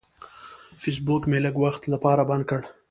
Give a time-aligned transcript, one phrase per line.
[0.81, 2.61] فیسبوک مې لږ وخت لپاره بند کړ.